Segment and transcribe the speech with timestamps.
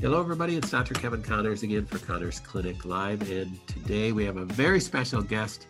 [0.00, 0.56] Hello, everybody.
[0.56, 0.94] It's Dr.
[0.94, 3.28] Kevin Connors again for Connors Clinic Live.
[3.32, 5.66] And today we have a very special guest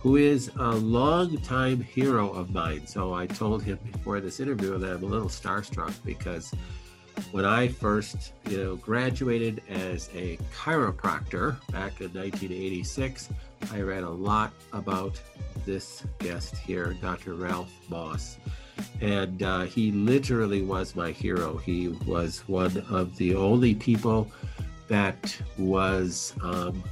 [0.00, 2.88] who is a longtime hero of mine.
[2.88, 6.52] So I told him before this interview that I'm a little starstruck because
[7.30, 13.28] when I first, you know, graduated as a chiropractor back in 1986,
[13.70, 15.20] I read a lot about
[15.64, 17.34] this guest here, Dr.
[17.34, 18.38] Ralph Moss.
[19.00, 21.56] and uh, he literally was my hero.
[21.58, 24.30] He was one of the only people
[24.88, 26.82] that was um,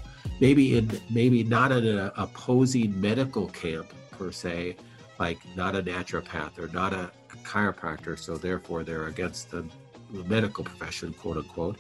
[0.41, 4.77] maybe in maybe not in an opposing medical camp per se,
[5.18, 7.10] like not a naturopath or not a
[7.43, 8.18] chiropractor.
[8.18, 9.65] So therefore, they're against the,
[10.12, 11.79] the medical profession, quote unquote.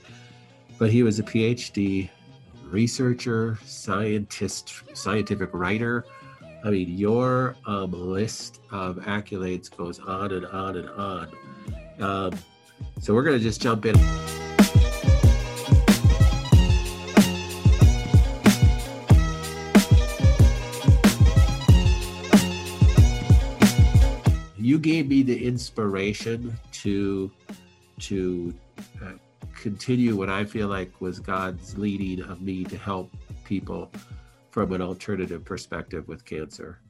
[0.78, 2.10] But he was a PhD
[2.70, 6.04] researcher, scientist, scientific writer
[6.62, 11.28] I mean, your um, list of accolades goes on and on and on.
[12.00, 12.38] Um,
[13.00, 13.96] so we're going to just jump in.
[24.58, 27.30] You gave me the inspiration to
[28.00, 28.54] to
[29.02, 29.12] uh,
[29.60, 33.92] continue what I feel like was God's leading of me to help people
[34.50, 36.80] from an alternative perspective with cancer.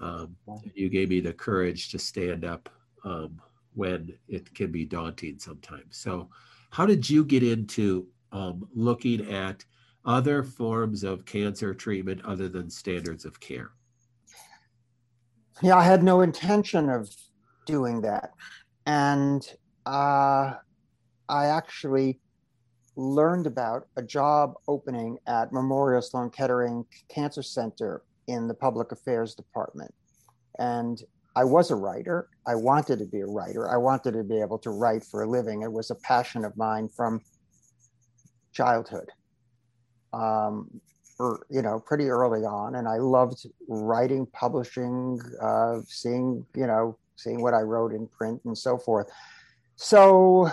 [0.00, 0.34] Um,
[0.74, 2.68] you gave me the courage to stand up
[3.04, 3.40] um,
[3.74, 5.98] when it can be daunting sometimes.
[5.98, 6.30] So,
[6.70, 9.64] how did you get into um, looking at
[10.04, 13.70] other forms of cancer treatment other than standards of care?
[15.62, 17.14] Yeah, I had no intention of
[17.66, 18.32] doing that.
[18.86, 19.46] And
[19.86, 20.54] uh,
[21.28, 22.20] I actually
[22.96, 29.34] learned about a job opening at Memorial Sloan Kettering Cancer Center in the Public Affairs
[29.34, 29.92] Department.
[30.58, 31.02] And
[31.36, 32.28] I was a writer.
[32.46, 33.68] I wanted to be a writer.
[33.68, 35.62] I wanted to be able to write for a living.
[35.62, 37.20] It was a passion of mine from
[38.52, 39.10] childhood.
[40.12, 40.80] Um,
[41.18, 46.98] or, you know, pretty early on, and I loved writing, publishing, uh, seeing, you know,
[47.16, 49.08] seeing what I wrote in print and so forth.
[49.76, 50.50] So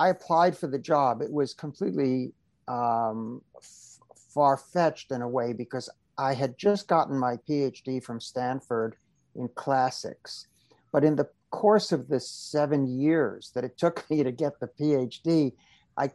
[0.00, 1.20] I applied for the job.
[1.20, 2.32] It was completely
[2.68, 3.98] um, f-
[4.32, 8.96] far fetched in a way because I had just gotten my PhD from Stanford
[9.36, 10.46] in classics.
[10.90, 14.68] But in the course of the seven years that it took me to get the
[14.68, 15.52] PhD,
[15.98, 16.10] I,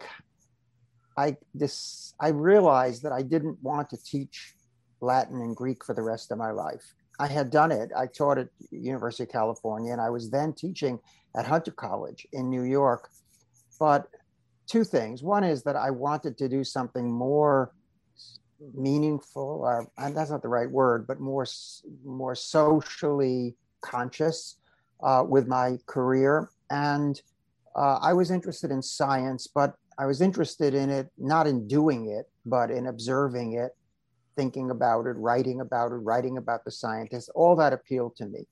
[1.15, 4.55] I, this, I realized that I didn't want to teach
[4.99, 6.95] Latin and Greek for the rest of my life.
[7.19, 7.91] I had done it.
[7.95, 10.99] I taught at University of California, and I was then teaching
[11.37, 13.11] at Hunter College in New York
[13.79, 14.07] but
[14.67, 15.23] two things.
[15.23, 17.73] One is that I wanted to do something more
[18.73, 21.45] meaningful, or that's not the right word, but more
[22.03, 24.57] more socially conscious
[25.03, 26.49] uh, with my career.
[26.69, 27.21] And
[27.75, 32.09] uh, I was interested in science, but I was interested in it not in doing
[32.09, 33.71] it, but in observing it,
[34.35, 37.29] thinking about it, writing about it, writing about the scientists.
[37.29, 38.47] All that appealed to me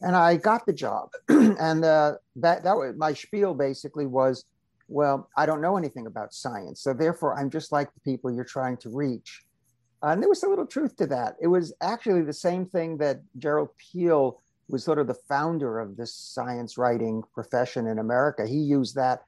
[0.00, 1.10] and I got the job.
[1.28, 3.54] and uh, that that was my spiel.
[3.54, 4.44] Basically, was
[4.88, 8.44] well, I don't know anything about science, so therefore I'm just like the people you're
[8.44, 9.44] trying to reach.
[10.02, 11.36] And there was a little truth to that.
[11.40, 14.38] It was actually the same thing that Gerald Piel
[14.68, 18.46] was sort of the founder of this science writing profession in America.
[18.46, 19.22] He used that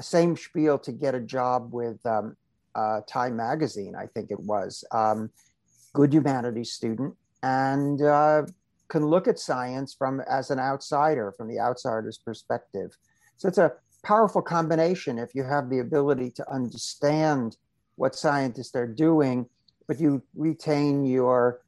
[0.00, 2.36] same spiel to get a job with um,
[2.74, 4.84] uh, Time Magazine, I think it was.
[4.92, 5.30] Um,
[5.92, 8.44] good humanities student, and uh,
[8.92, 12.90] can look at science from as an outsider, from the outsider's perspective.
[13.38, 13.72] So it's a
[14.04, 17.56] powerful combination if you have the ability to understand
[17.96, 19.46] what scientists are doing,
[19.88, 21.62] but you retain your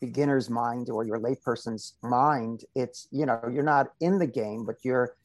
[0.00, 2.64] beginner's mind or your layperson's mind.
[2.76, 5.16] It's you know you're not in the game, but you're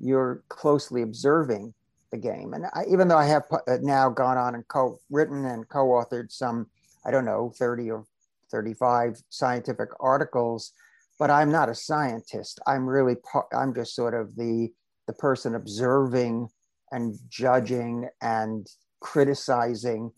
[0.00, 1.74] you're closely observing
[2.10, 2.54] the game.
[2.54, 6.68] And I, even though I have uh, now gone on and co-written and co-authored some,
[7.04, 8.04] I don't know, 30 or
[8.50, 10.72] 35 scientific articles
[11.18, 12.60] but I'm not a scientist.
[12.66, 13.16] I'm really
[13.54, 14.70] I'm just sort of the
[15.06, 16.48] the person observing
[16.90, 18.66] and judging and
[19.00, 20.12] criticizing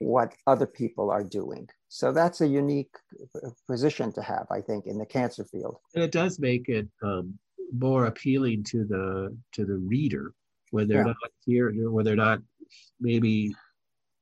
[0.00, 1.68] what other people are doing.
[1.88, 2.94] So that's a unique
[3.36, 5.76] uh, position to have, I think, in the cancer field.
[5.94, 7.38] And it does make it um,
[7.76, 10.34] more appealing to the to the reader
[10.70, 11.14] when they're yeah.
[11.22, 12.40] not here, when they're not
[13.00, 13.54] maybe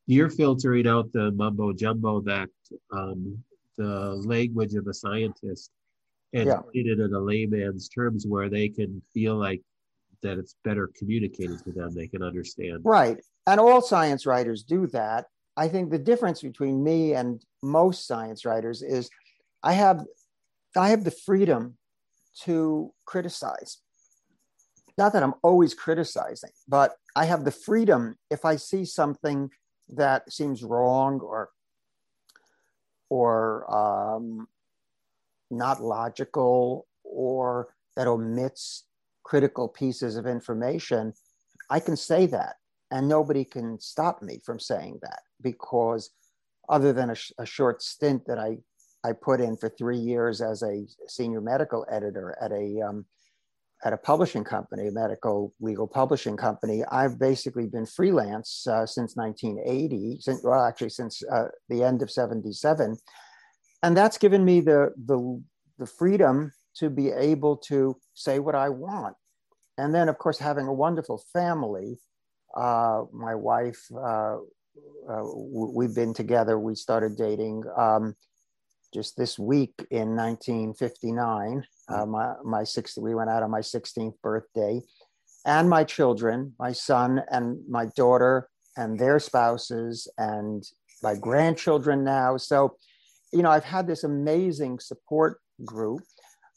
[0.06, 2.48] you're filtering out the mumbo jumbo that
[2.92, 3.38] um,
[3.78, 5.70] the language of a scientist
[6.32, 6.60] and yeah.
[6.72, 9.62] it in a layman's terms where they can feel like
[10.22, 12.80] that it's better communicated to them they can understand.
[12.84, 13.18] Right.
[13.46, 15.26] And all science writers do that.
[15.56, 19.10] I think the difference between me and most science writers is
[19.62, 20.04] i have
[20.76, 21.76] i have the freedom
[22.42, 23.78] to criticize.
[24.96, 29.50] Not that i'm always criticizing but I have the freedom if I see something
[29.90, 31.50] that seems wrong or
[33.10, 34.48] or um,
[35.52, 38.84] not logical or that omits
[39.22, 41.12] critical pieces of information,
[41.70, 42.56] I can say that.
[42.90, 46.10] And nobody can stop me from saying that because,
[46.68, 48.58] other than a, sh- a short stint that I,
[49.02, 53.06] I put in for three years as a senior medical editor at a, um,
[53.84, 59.16] at a publishing company, a medical legal publishing company, I've basically been freelance uh, since
[59.16, 62.96] 1980, since, well, actually, since uh, the end of 77.
[63.82, 65.42] And that's given me the, the,
[65.78, 69.16] the freedom to be able to say what I want.
[69.78, 71.98] And then, of course, having a wonderful family.
[72.54, 74.36] Uh, my wife, uh,
[75.08, 78.14] uh, we've been together, we started dating um,
[78.92, 81.64] just this week in 1959.
[81.88, 84.80] Uh, my, my 60, we went out on my 16th birthday.
[85.44, 90.62] And my children, my son and my daughter, and their spouses, and
[91.02, 92.36] my grandchildren now.
[92.36, 92.76] So,
[93.32, 96.02] you know, I've had this amazing support group.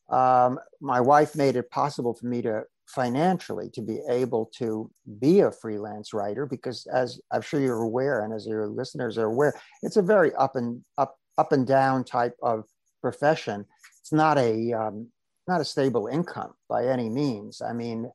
[0.09, 5.39] Um, my wife made it possible for me to financially to be able to be
[5.39, 9.59] a freelance writer because as i'm sure you're aware and as your listeners are aware
[9.81, 12.65] it's a very up and up up and down type of
[13.01, 13.65] profession.
[14.01, 15.09] It's not a um,
[15.47, 17.61] not a stable income by any means.
[17.61, 18.09] I mean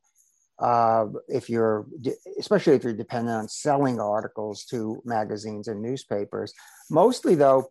[0.59, 1.85] uh, if you're
[2.39, 6.53] especially if you're dependent on selling articles to magazines and newspapers.
[6.89, 7.69] Mostly though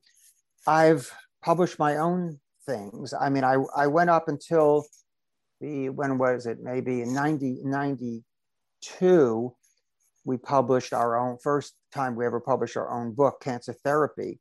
[0.67, 1.11] i've
[1.43, 3.15] published my own things.
[3.19, 4.87] I mean, I, I went up until
[5.61, 6.59] the, when was it?
[6.63, 9.55] Maybe in 90, 92,
[10.25, 14.39] we published our own, first time we ever published our own book, Cancer Therapy,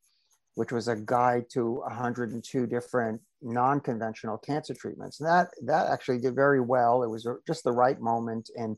[0.56, 5.19] which was a guide to 102 different non-conventional cancer treatments.
[5.19, 7.04] And that, that actually did very well.
[7.04, 8.75] It was just the right moment in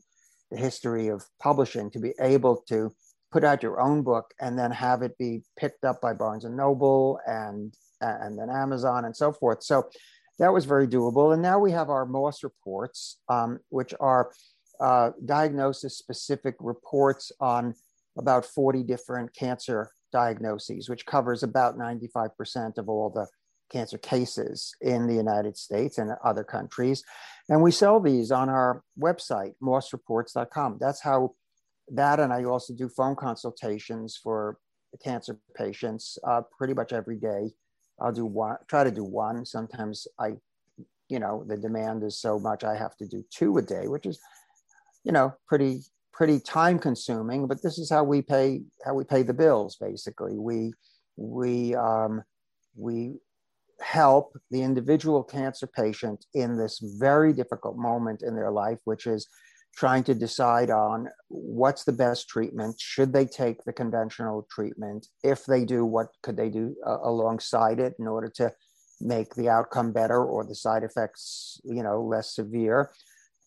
[0.50, 2.92] the history of publishing to be able to
[3.32, 6.56] put out your own book and then have it be picked up by Barnes and
[6.56, 9.62] Noble and and then Amazon and so forth.
[9.62, 9.88] So
[10.38, 11.32] that was very doable.
[11.32, 14.32] And now we have our Moss reports, um, which are
[14.80, 17.74] uh, diagnosis specific reports on
[18.18, 23.26] about 40 different cancer diagnoses, which covers about 95% of all the
[23.70, 27.02] cancer cases in the United States and other countries.
[27.48, 30.78] And we sell these on our website, mossreports.com.
[30.80, 31.34] That's how
[31.92, 34.58] that, and I also do phone consultations for
[35.02, 37.50] cancer patients uh, pretty much every day
[38.02, 39.44] I'll do one, try to do one.
[39.46, 40.32] Sometimes I,
[41.08, 44.06] you know, the demand is so much I have to do two a day, which
[44.06, 44.18] is,
[45.04, 45.80] you know, pretty
[46.12, 47.46] pretty time consuming.
[47.46, 49.76] But this is how we pay how we pay the bills.
[49.76, 50.72] Basically, we
[51.16, 52.22] we um,
[52.76, 53.14] we
[53.80, 59.28] help the individual cancer patient in this very difficult moment in their life, which is
[59.74, 62.76] trying to decide on what's the best treatment.
[62.78, 65.08] Should they take the conventional treatment?
[65.22, 68.52] If they do what could they do uh, alongside it in order to
[69.00, 72.90] make the outcome better or the side effects you know less severe?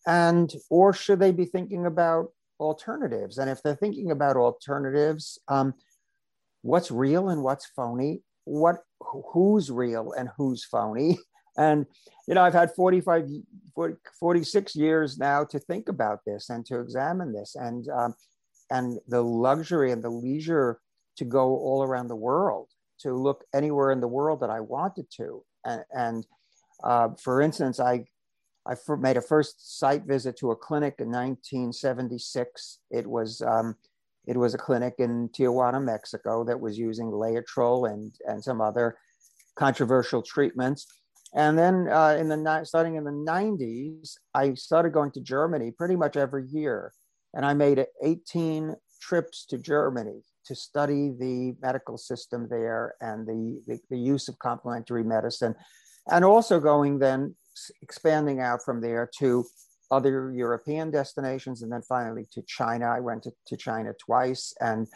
[0.07, 3.37] And or should they be thinking about alternatives?
[3.37, 5.73] And if they're thinking about alternatives um,
[6.61, 8.21] what's real and what's phony?
[8.45, 11.17] What who's real and who's phony
[11.57, 11.85] and
[12.27, 13.29] you know i've had 45
[13.75, 17.55] 40, 46 years now to think about this and to examine this.
[17.55, 18.15] And um,
[18.71, 20.79] and the luxury and the leisure
[21.17, 22.69] to go all around the world
[23.01, 25.43] to look anywhere in the world that i wanted to.
[25.65, 26.27] And, and
[26.83, 28.05] uh, for instance i
[28.65, 33.75] i made a first site visit to a clinic in 1976 it was um,
[34.25, 38.97] it was a clinic in Tijuana, Mexico, that was using Laetrile and, and some other
[39.55, 40.87] controversial treatments.
[41.35, 45.95] And then uh, in the starting in the 90s, I started going to Germany pretty
[45.95, 46.93] much every year.
[47.33, 53.61] And I made 18 trips to Germany to study the medical system there and the,
[53.67, 55.55] the, the use of complementary medicine.
[56.09, 57.35] And also going then
[57.81, 59.45] expanding out from there to
[59.91, 62.85] other European destinations and then finally to China.
[62.85, 64.87] I went to, to China twice and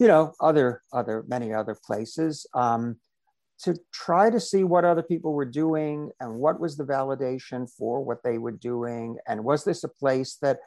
[0.00, 2.46] you know other other many other places.
[2.54, 2.96] Um,
[3.58, 8.02] to try to see what other people were doing and what was the validation for
[8.04, 9.16] what they were doing.
[9.26, 10.58] And was this a place that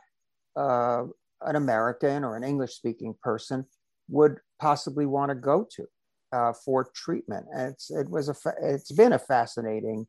[0.55, 1.03] uh,
[1.41, 3.65] an American or an English speaking person
[4.09, 5.85] would possibly want to go to
[6.33, 7.45] uh, for treatment?
[7.53, 10.07] And it's, it was a, fa- it's been a fascinating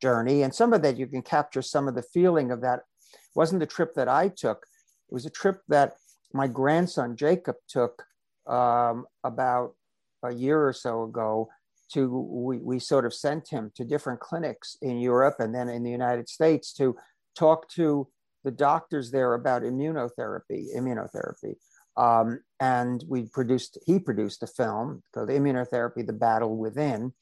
[0.00, 0.42] journey.
[0.42, 2.80] And some of that you can capture some of the feeling of that.
[3.12, 4.64] It wasn't the trip that I took.
[5.10, 5.94] It was a trip that
[6.32, 8.02] my grandson Jacob took
[8.46, 9.74] um, about
[10.22, 11.48] a year or so ago
[11.92, 15.82] to we, we sort of sent him to different clinics in Europe and then in
[15.82, 16.96] the United States to
[17.36, 18.08] talk to
[18.44, 21.54] the doctors there about immunotherapy, immunotherapy.
[21.96, 27.12] Um, and we produced, he produced a film called Immunotherapy, The Battle Within.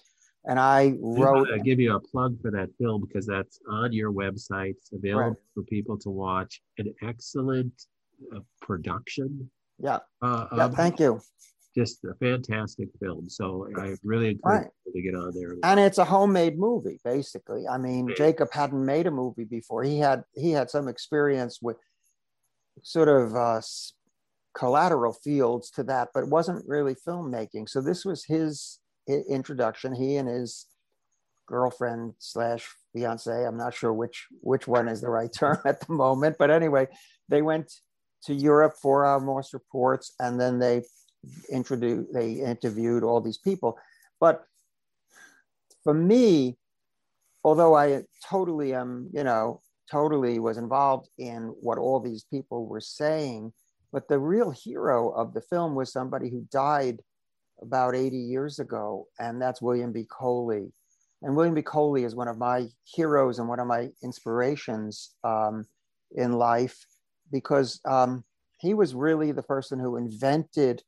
[0.44, 1.48] And I wrote.
[1.54, 4.70] I give you a plug for that film because that's on your website.
[4.70, 5.36] It's available right.
[5.54, 6.60] for people to watch.
[6.78, 7.72] An excellent
[8.34, 9.48] uh, production.
[9.78, 9.98] Yeah.
[10.20, 10.68] Uh, yeah.
[10.70, 11.20] Thank you
[11.74, 13.28] just a fantastic film.
[13.28, 14.70] So I really encourage right.
[14.84, 15.56] people to get on there.
[15.62, 17.66] And it's a homemade movie, basically.
[17.68, 18.14] I mean, yeah.
[18.16, 19.82] Jacob hadn't made a movie before.
[19.82, 21.76] He had he had some experience with
[22.82, 23.60] sort of uh,
[24.54, 27.68] collateral fields to that, but it wasn't really filmmaking.
[27.68, 29.94] So this was his introduction.
[29.94, 30.66] He and his
[31.46, 33.32] girlfriend slash fiance.
[33.32, 36.88] I'm not sure which which one is the right term at the moment, but anyway,
[37.28, 37.72] they went
[38.24, 40.82] to Europe for our Moss reports, and then they
[41.50, 43.78] introduced, they interviewed all these people.
[44.20, 44.44] But
[45.84, 46.56] for me,
[47.44, 49.60] although I totally am, you know,
[49.90, 53.52] totally was involved in what all these people were saying,
[53.92, 57.00] but the real hero of the film was somebody who died
[57.60, 60.06] about 80 years ago, and that's William B.
[60.10, 60.72] Coley.
[61.22, 61.62] And William B.
[61.62, 65.64] Coley is one of my heroes and one of my inspirations um,
[66.12, 66.84] in life
[67.30, 68.24] because um,
[68.58, 70.82] he was really the person who invented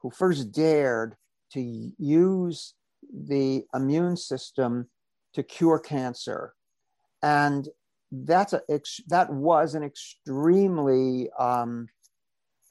[0.00, 1.16] who first dared
[1.52, 2.74] to use
[3.12, 4.88] the immune system
[5.34, 6.54] to cure cancer.
[7.22, 7.68] And
[8.10, 8.62] that's a,
[9.08, 11.88] that was an extremely, um,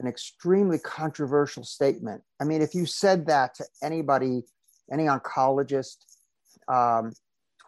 [0.00, 2.22] an extremely controversial statement.
[2.40, 4.44] I mean, if you said that to anybody,
[4.90, 5.96] any oncologist,
[6.68, 7.12] um,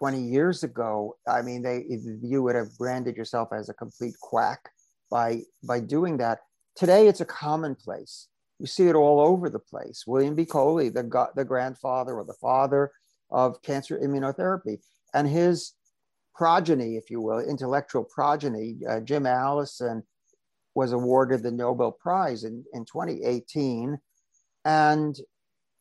[0.00, 1.84] 20 years ago, I mean, they
[2.22, 4.70] you would have branded yourself as a complete quack
[5.10, 6.38] by by doing that.
[6.74, 8.28] Today, it's a commonplace.
[8.60, 10.04] You see it all over the place.
[10.06, 10.44] William B.
[10.44, 12.92] Coley, the, the grandfather or the father
[13.30, 14.80] of cancer immunotherapy,
[15.14, 15.72] and his
[16.34, 20.02] progeny, if you will, intellectual progeny, uh, Jim Allison,
[20.74, 23.98] was awarded the Nobel Prize in, in 2018.
[24.66, 25.18] And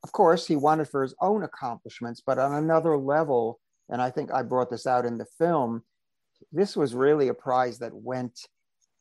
[0.03, 3.59] of course, he won it for his own accomplishments, but on another level,
[3.89, 5.83] and I think I brought this out in the film,
[6.53, 8.39] this was really a prize that went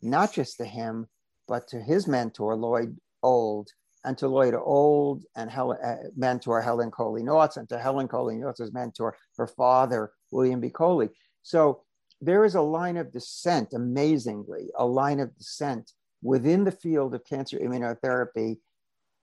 [0.02, 1.06] not just to him,
[1.46, 3.70] but to his mentor, Lloyd Old,
[4.04, 8.36] and to Lloyd Old and Helen, uh, mentor Helen Coley Nauts, and to Helen Coley
[8.36, 10.70] Nauts's mentor, her father, William B.
[10.70, 11.10] Coley.
[11.42, 11.82] So
[12.20, 17.24] there is a line of descent, amazingly, a line of descent within the field of
[17.24, 18.58] cancer immunotherapy,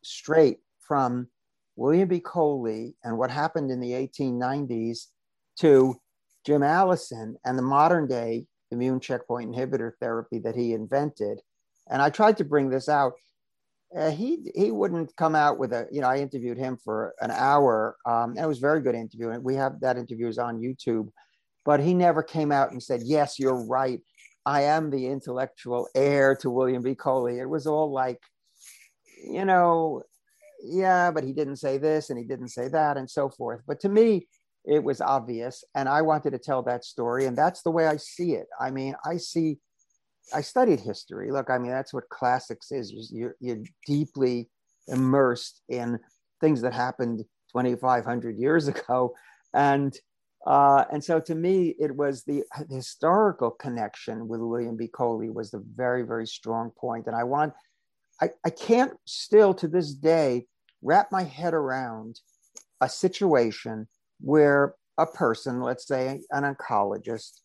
[0.04, 1.28] straight from
[1.76, 2.20] William B.
[2.20, 5.08] Coley and what happened in the 1890s
[5.60, 6.00] to
[6.46, 11.42] Jim Allison and the modern day immune checkpoint inhibitor therapy that he invented.
[11.90, 13.14] And I tried to bring this out
[13.96, 17.32] uh, he he wouldn't come out with a you know I interviewed him for an
[17.32, 17.96] hour.
[18.06, 21.10] Um, it was very good interview, and we have that interview is on YouTube.
[21.64, 24.02] But he never came out and said, "Yes, you're right.
[24.46, 26.94] I am the intellectual heir to William B.
[26.94, 28.20] Coley." It was all like,
[29.24, 30.04] you know,
[30.64, 33.62] yeah, but he didn't say this and he didn't say that and so forth.
[33.66, 34.28] But to me,
[34.66, 37.98] it was obvious, and I wanted to tell that story, and that's the way I
[37.98, 38.48] see it.
[38.60, 39.60] I mean, I see
[40.34, 41.32] I studied history.
[41.32, 43.12] Look, I mean, that's what classics is.
[43.12, 44.50] You're, you're deeply
[44.88, 46.00] immersed in
[46.42, 47.20] things that happened
[47.52, 49.14] 2,500 years ago.
[49.54, 49.98] And,
[50.46, 54.88] uh, and so to me, it was the, historical connection with William B.
[54.88, 57.08] Coley was the very, very strong point.
[57.08, 57.54] And I want,
[58.22, 60.46] I, I can't still to this day
[60.82, 62.20] wrap my head around
[62.82, 63.88] a situation
[64.22, 67.42] where a person, let's say an oncologist,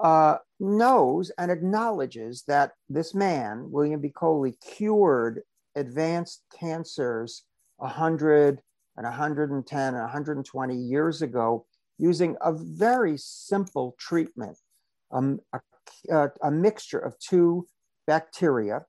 [0.00, 4.08] uh, knows and acknowledges that this man, William B.
[4.08, 5.42] Coley, cured
[5.76, 7.44] advanced cancers
[7.76, 8.60] 100
[8.96, 11.66] and 110 and 120 years ago
[11.98, 14.58] using a very simple treatment,
[15.12, 15.60] um, a,
[16.10, 17.66] a, a mixture of two
[18.06, 18.84] bacteria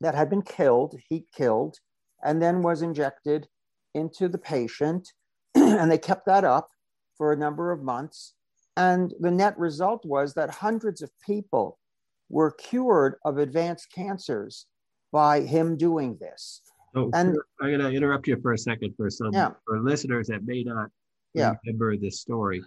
[0.00, 1.78] that had been killed, heat killed,
[2.22, 3.48] and then was injected
[3.94, 5.12] into the patient.
[5.54, 6.68] and they kept that up
[7.16, 8.34] for a number of months
[8.76, 11.78] and the net result was that hundreds of people
[12.28, 14.66] were cured of advanced cancers
[15.12, 16.60] by him doing this.
[16.94, 19.50] Oh, and I'm going to interrupt you for a second for some yeah.
[19.66, 20.88] for listeners that may not
[21.34, 21.54] yeah.
[21.64, 22.62] remember this story.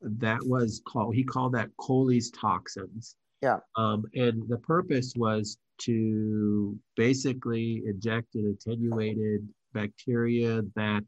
[0.00, 3.16] That was called he called that Coley's toxins.
[3.42, 3.58] Yeah.
[3.76, 11.02] Um, and the purpose was to basically inject an attenuated bacteria that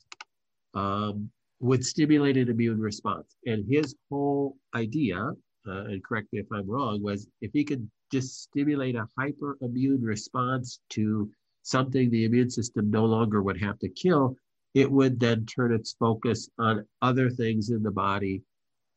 [0.74, 1.30] um,
[1.66, 3.36] would stimulate an immune response.
[3.46, 5.18] And his whole idea,
[5.66, 9.58] uh, and correct me if I'm wrong, was if he could just stimulate a hyper
[9.60, 11.28] immune response to
[11.62, 14.36] something the immune system no longer would have to kill,
[14.74, 18.42] it would then turn its focus on other things in the body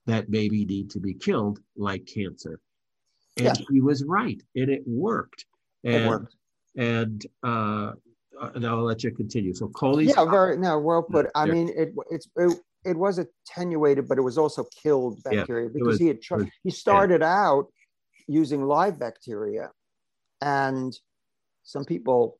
[0.05, 2.59] that maybe need to be killed, like cancer.
[3.37, 3.65] And Yeah.
[3.71, 5.45] he was right, and it worked.
[5.83, 6.35] And, It worked.
[6.75, 7.93] And uh,
[8.39, 9.53] uh, now I'll let you continue.
[9.53, 11.27] So Coley's Yeah, very no, well put.
[11.35, 11.53] I Yeah.
[11.53, 15.87] mean, it it's it, it was attenuated, but it was also killed Yeah, bacteria because
[15.87, 17.67] was- he had tr- was- he started out
[18.27, 19.71] using live bacteria,
[20.41, 20.97] and
[21.63, 22.39] some people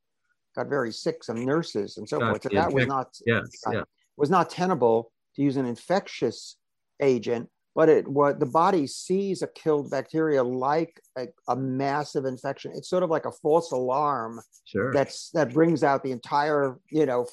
[0.55, 2.43] got very sick, some nurses and so forth.
[2.43, 3.77] So that was not yes, Right.
[3.77, 3.83] yeah,
[4.17, 6.57] was not tenable to use an infectious
[6.99, 12.71] agent, but it what the body sees a killed bacteria like a, a massive infection.
[12.75, 14.91] It's sort of like a false alarm sure.
[14.93, 17.25] that's that brings out the entire you know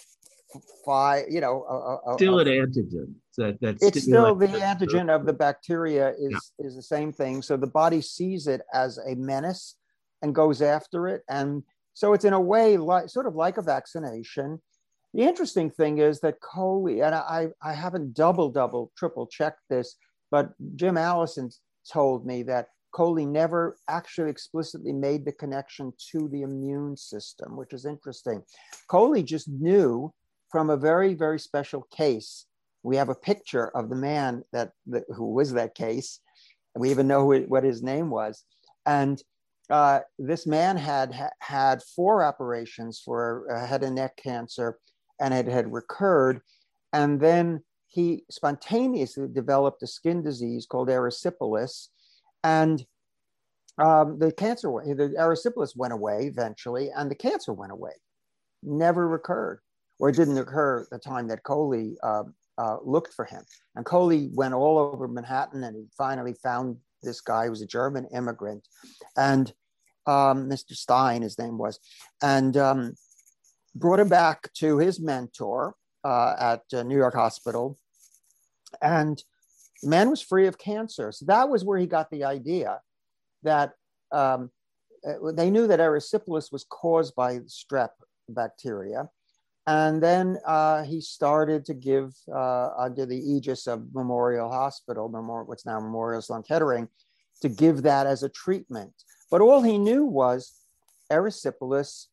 [0.85, 3.15] five you know a, a- still an antigen.
[3.37, 6.67] That that's it's still the antigen of the bacteria is Yeah.
[6.67, 9.77] is the same thing so the body sees it as a menace
[10.23, 11.63] and goes after it and
[11.93, 14.63] so it's in a way like sort of like a vaccination
[15.13, 19.97] the interesting thing is that coley and i i haven't double double triple checked this
[20.31, 21.51] but jim allison
[21.91, 27.75] told me that coley never actually explicitly made the connection to the immune system which
[27.75, 28.43] is interesting.
[28.89, 30.13] Coley just knew
[30.51, 32.47] from a very very special case.
[32.83, 36.21] We have a picture of the man that, that who was that case.
[36.75, 38.45] And we even know who, what his name was.
[38.87, 39.21] And
[39.69, 44.79] uh, this man had ha- had four operations for uh, head and neck cancer
[45.21, 46.41] and it had recurred.
[46.93, 47.63] And then
[47.97, 51.89] he spontaneously developed a skin disease called erysipelas
[52.45, 52.87] and
[53.79, 54.69] um, the cancer
[55.01, 57.93] the erysipelas went away eventually and the cancer went away
[58.63, 59.61] never recurred
[59.99, 62.25] or it didn't occur the time that coley uh,
[62.59, 63.43] uh, looked for him.
[63.75, 67.67] And Coley went all over Manhattan and he finally found this guy who was a
[67.67, 68.67] German immigrant.
[69.17, 69.53] And
[70.07, 70.73] um, Mr.
[70.73, 71.79] Stein, his name was,
[72.23, 72.95] and um,
[73.75, 75.75] brought him back to his mentor
[76.05, 77.79] uh, at uh, New York Hospital.
[78.83, 79.23] And
[79.83, 81.13] man was free of cancer.
[81.13, 82.81] So that was where he got the idea
[83.43, 83.73] that
[84.13, 84.51] um,
[85.07, 87.91] uh, they knew that erysipelas was caused by strep
[88.29, 89.09] bacteria.
[89.69, 95.49] And then uh, he started to give, uh, under the aegis of Memorial Hospital, Memorial,
[95.49, 96.89] what's now Memorial Sloan Kettering,
[97.43, 98.93] to give that as a treatment.
[99.31, 100.53] But all he knew was
[101.11, 102.07] erysipelas,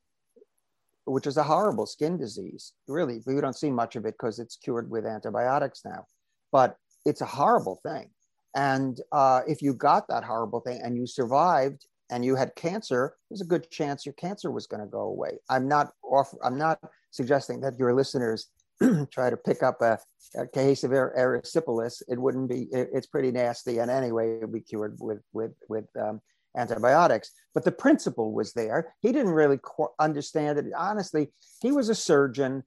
[1.06, 2.74] which is a horrible skin disease.
[2.88, 6.06] Really, we don't see much of it because it's cured with antibiotics now.
[6.54, 8.10] But it's a horrible thing.
[8.56, 13.16] And uh, if you got that horrible thing and you survived and you had cancer,
[13.30, 15.40] there's a good chance your cancer was going to go away.
[15.50, 16.34] I'm not off.
[16.44, 16.80] I'm not
[17.12, 18.50] suggesting that your listeners
[19.12, 19.98] try to pick up a,
[20.38, 22.04] a case of er- erysipelas.
[22.08, 22.68] It wouldn't be.
[22.72, 26.22] It, it's pretty nasty, and anyway, it'd be cured with with with um,
[26.56, 27.32] antibiotics.
[27.56, 28.94] But the principle was there.
[29.02, 30.66] He didn't really qu- understand it.
[30.78, 32.64] Honestly, he was a surgeon.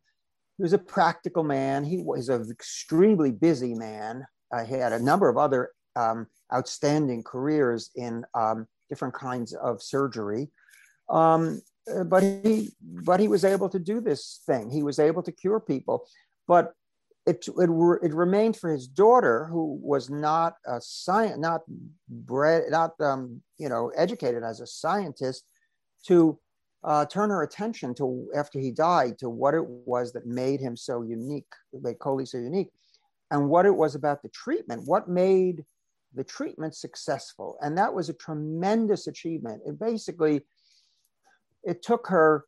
[0.57, 1.85] He was a practical man.
[1.85, 4.27] He was an extremely busy man.
[4.53, 9.83] Uh, he had a number of other um, outstanding careers in um, different kinds of
[9.83, 10.49] surgery.
[11.09, 11.61] Um,
[11.95, 14.71] uh, but he but he was able to do this thing.
[14.71, 16.07] He was able to cure people,
[16.49, 16.73] but
[17.27, 17.71] it it,
[18.03, 21.62] it remained for his daughter, who was not a science, not
[22.09, 25.45] bred, not um, you know educated as a scientist,
[26.07, 26.38] to
[26.87, 30.77] uh, turn her attention to after he died to what it was that made him
[30.77, 32.70] so unique, made Coley so unique,
[33.33, 34.87] and what it was about the treatment.
[34.87, 35.64] What made
[36.14, 39.62] the treatment successful, and that was a tremendous achievement.
[39.66, 40.42] It basically
[41.64, 42.44] it took her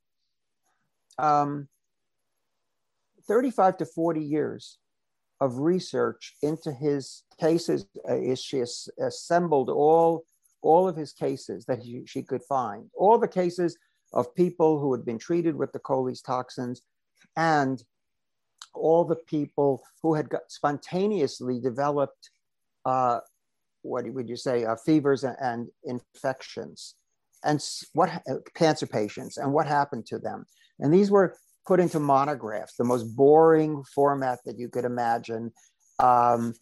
[1.18, 1.66] um,
[3.26, 4.78] 35 to 40 years
[5.40, 7.86] of research into his cases.
[8.08, 8.62] Uh, she
[9.00, 10.24] assembled all,
[10.62, 13.76] all of his cases that he, she could find, all the cases
[14.12, 16.82] of people who had been treated with the Coley's toxins
[17.36, 17.82] and
[18.74, 22.30] all the people who had got spontaneously developed,
[22.84, 23.20] uh,
[23.82, 26.94] what would you say, uh, fevers and, and infections
[27.44, 28.20] and what ha-
[28.54, 30.44] cancer patients and what happened to them.
[30.80, 35.52] And these were put into monographs, the most boring format that you could imagine.
[35.98, 36.54] Um,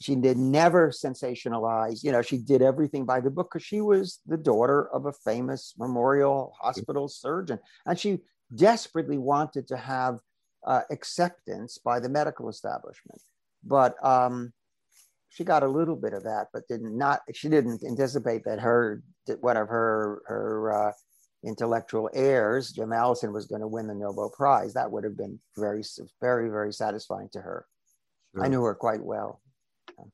[0.00, 4.20] she did never sensationalize, you know, she did everything by the book because she was
[4.26, 7.58] the daughter of a famous Memorial Hospital surgeon.
[7.84, 8.20] And she
[8.54, 10.18] desperately wanted to have
[10.66, 13.20] uh, acceptance by the medical establishment.
[13.62, 14.54] But um,
[15.28, 17.20] she got a little bit of that, but did not.
[17.34, 20.92] She didn't anticipate that her that one of her her uh,
[21.44, 24.72] intellectual heirs, Jim Allison, was going to win the Nobel Prize.
[24.72, 25.82] That would have been very
[26.22, 27.66] very very satisfying to her.
[28.40, 29.42] I knew her quite well.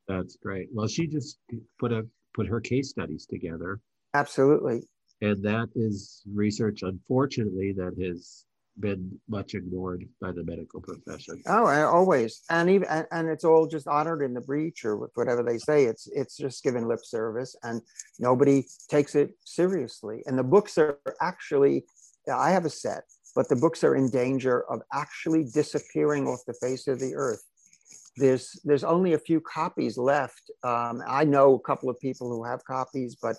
[0.09, 0.68] That's great.
[0.72, 1.38] Well, she just
[1.79, 3.81] put a put her case studies together,
[4.14, 4.83] Absolutely.
[5.22, 8.44] and that is research, unfortunately, that has
[8.79, 11.42] been much ignored by the medical profession.
[11.46, 15.42] Oh, always, and even and, and, it's all just honored in the breach or whatever
[15.42, 15.85] they say.
[15.85, 17.81] It's it's just given lip service, and
[18.18, 20.22] nobody takes it seriously.
[20.27, 21.87] And the books are actually,
[22.33, 26.55] I have a set, but the books are in danger of actually disappearing off the
[26.55, 27.42] face of the earth.
[28.16, 30.50] There's there's only a few copies left.
[30.62, 33.37] Um, I know a couple of people who have copies, but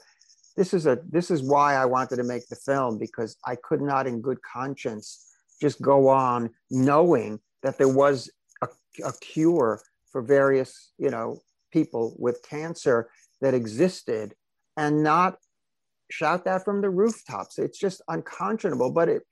[0.56, 3.82] this is a this is why I wanted to make the film because I could
[3.82, 8.30] not, in good conscience, just go on knowing that there was
[8.62, 8.68] a,
[9.04, 13.10] a cure for various you know people with cancer
[13.42, 14.34] that existed
[14.78, 15.38] and not
[16.10, 17.60] shout that from the rooftops.
[17.60, 18.92] It's just unconscionable.
[18.92, 19.24] But it,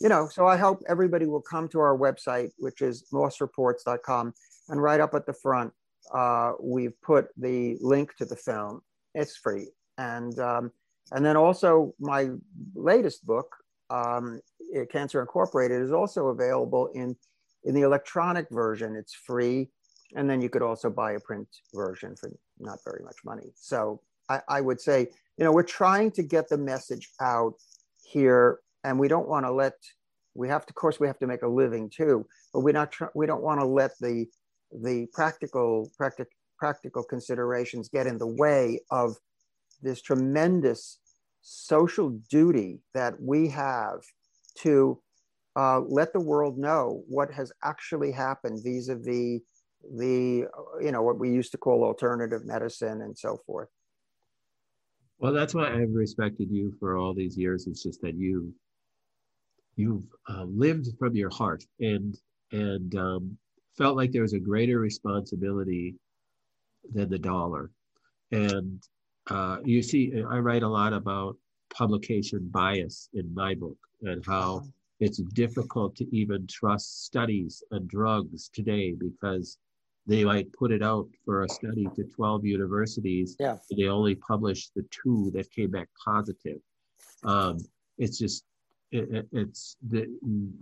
[0.00, 4.32] you know, so I hope everybody will come to our website, which is mossreports.com,
[4.68, 5.72] and right up at the front,
[6.14, 8.80] uh, we've put the link to the film.
[9.14, 10.72] It's free and um,
[11.12, 12.30] and then also my
[12.74, 13.54] latest book,
[13.90, 14.40] um,
[14.90, 17.16] Cancer Incorporated, is also available in
[17.64, 18.96] in the electronic version.
[18.96, 19.68] It's free,
[20.14, 23.52] and then you could also buy a print version for not very much money.
[23.54, 27.54] So I, I would say, you know, we're trying to get the message out
[28.02, 29.74] here, and we don't want to let.
[30.34, 32.92] We have to, of course, we have to make a living too, but we're not.
[32.92, 34.26] Tr- we don't want to let the
[34.82, 39.16] the practical practical practical considerations get in the way of
[39.82, 40.98] this tremendous
[41.40, 43.98] social duty that we have
[44.56, 44.96] to
[45.56, 49.40] uh, let the world know what has actually happened vis-a-vis
[49.98, 50.46] the
[50.80, 53.68] you know what we used to call alternative medicine and so forth.
[55.18, 57.66] Well that's why i've respected you for all these years.
[57.66, 58.54] It's just that you
[59.76, 62.16] you've uh, lived from your heart and
[62.52, 63.36] and um,
[63.76, 65.94] felt like there was a greater responsibility
[66.92, 67.70] than the dollar
[68.32, 68.82] and
[69.30, 71.36] uh, you see, I write a lot about
[71.72, 74.64] publication bias in my book and how
[75.00, 79.58] it's difficult to even trust studies on drugs today because
[80.06, 83.36] they might put it out for a study to 12 universities.
[83.38, 83.58] Yeah.
[83.76, 86.58] they only publish the two that came back positive.
[87.24, 87.58] Um,
[87.98, 88.44] it's just,
[88.90, 90.06] it, it's the,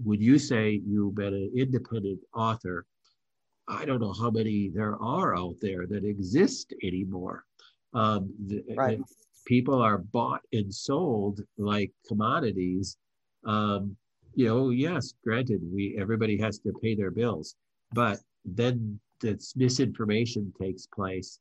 [0.05, 2.85] would you say you've been an independent author?
[3.71, 7.45] I don't know how many there are out there that exist anymore.
[7.95, 8.33] Um,
[8.77, 9.01] right.
[9.47, 12.97] people are bought and sold like commodities.
[13.45, 13.97] Um,
[14.35, 17.55] you know, yes, granted, we everybody has to pay their bills,
[17.93, 21.39] but then this misinformation takes place,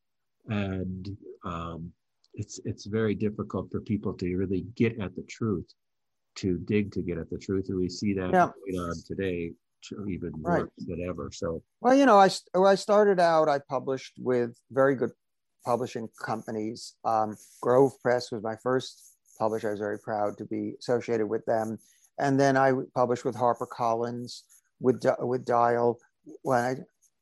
[0.48, 1.92] and um,
[2.34, 5.68] it's it's very difficult for people to really get at the truth,
[6.36, 8.50] to dig to get at the truth, and we see that yeah.
[8.66, 9.52] going on today
[10.08, 10.62] even right.
[10.62, 11.30] worse than ever.
[11.32, 15.12] So, well, you know, I I started out, I published with very good
[15.66, 16.96] publishing companies.
[17.04, 19.70] Um, Grove Press was my first publisher.
[19.70, 21.78] I was very proud to be associated with them.
[22.20, 24.42] And then I published with HarperCollins,
[24.80, 26.00] with with Dial.
[26.44, 26.76] When I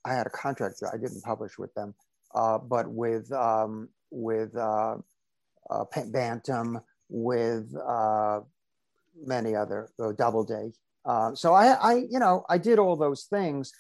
[0.10, 1.94] I had a contract, I didn't publish with them,
[2.34, 4.98] uh, but with um, with uh,
[5.70, 8.40] uh, Bantam, with uh,
[9.26, 10.72] many other uh, Doubleday.
[11.08, 13.72] Uh, so I, I, you know, I did all those things,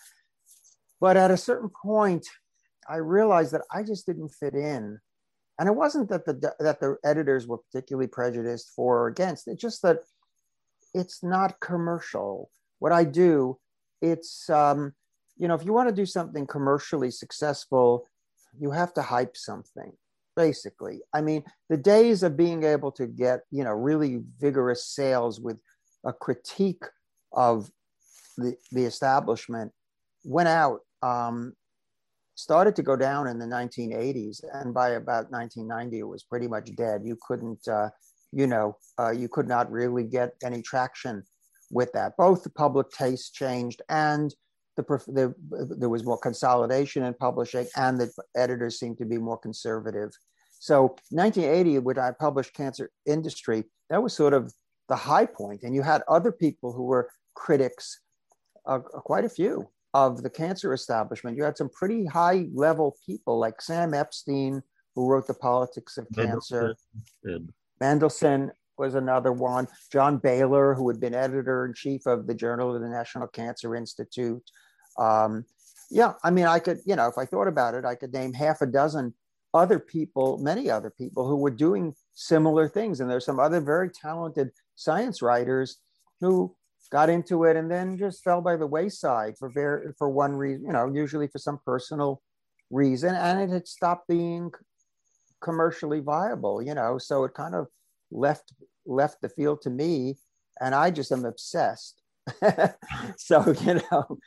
[1.01, 2.25] but at a certain point,
[2.89, 4.99] I realized that I just didn't fit in.
[5.59, 9.47] And it wasn't that the that the editors were particularly prejudiced for or against.
[9.47, 10.01] It's just that
[10.93, 12.51] it's not commercial.
[12.79, 13.57] What I do,
[14.01, 14.93] it's um,
[15.35, 18.07] you know, if you want to do something commercially successful,
[18.59, 19.93] you have to hype something.
[20.35, 25.41] Basically, I mean, the days of being able to get you know really vigorous sales
[25.41, 25.57] with
[26.05, 26.85] a critique
[27.33, 27.69] of
[28.37, 29.71] the the establishment
[30.23, 31.53] went out um,
[32.37, 36.73] started to go down in the 1980s, and by about 1990, it was pretty much
[36.75, 37.01] dead.
[37.03, 37.89] You couldn't, uh,
[38.31, 41.23] you know, uh, you could not really get any traction
[41.71, 42.15] with that.
[42.15, 44.33] Both the public taste changed, and
[44.77, 45.33] the, the
[45.75, 50.11] there was more consolidation in publishing, and the editors seemed to be more conservative.
[50.59, 54.53] So 1980, when I published Cancer Industry, that was sort of
[54.89, 58.01] the high point, and you had other people who were critics,
[58.65, 63.39] uh, quite a few, of the cancer establishment, you had some pretty high level people
[63.39, 64.61] like Sam Epstein,
[64.95, 66.75] who wrote The Politics of Cancer.
[67.79, 69.67] Mendelsohn was another one.
[69.91, 73.75] John Bailar, who had been editor in chief of the Journal of the National Cancer
[73.75, 74.43] Institute.
[74.99, 75.45] Um,
[75.89, 78.33] yeah, I mean, I could, you know, if I thought about it, I could name
[78.33, 79.13] half a dozen
[79.53, 82.99] other people, many other people who were doing similar things.
[82.99, 85.77] And there's some other very talented science writers
[86.21, 86.55] who
[86.91, 90.65] got into it and then just fell by the wayside for very for one reason
[90.65, 92.21] you know usually for some personal
[92.69, 94.51] reason and it had stopped being
[95.41, 96.97] commercially viable you know?
[96.97, 97.67] So it kind of
[98.11, 98.53] left
[98.85, 100.15] left the field to me
[100.61, 102.01] and i just am obsessed.
[103.17, 104.17] So you know,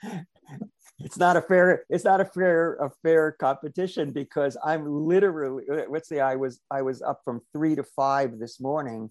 [0.99, 6.09] it's not a fair it's not a fair a fair competition because I'm literally let's
[6.09, 9.11] say I was I was up from three to five this morning